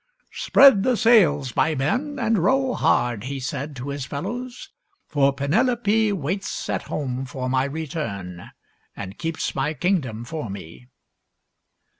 [0.31, 4.71] "Spread the sails, my men, and row hard," he said to his fellows;
[5.07, 8.49] "for Penelope waits at home for my return,
[8.95, 10.87] and keeps my kingdom for me."